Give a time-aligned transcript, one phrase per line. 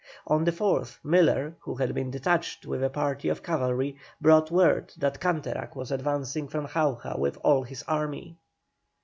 [0.25, 4.91] On the 4th Miller, who had been detached with a party of cavalry, brought word
[4.97, 8.35] that Canterac was advancing from Jauja with all his army.